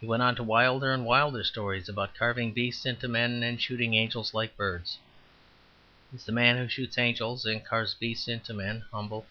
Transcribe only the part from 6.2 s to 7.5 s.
the man who shoots angels